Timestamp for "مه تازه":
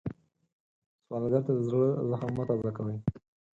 2.37-2.69